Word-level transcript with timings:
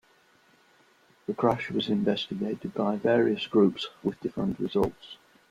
The 1.27 1.35
crash 1.35 1.69
was 1.69 1.87
investigated 1.87 2.73
by 2.73 2.95
various 2.95 3.45
groups, 3.45 3.89
with 4.03 4.19
different 4.19 4.59
results. 4.59 5.17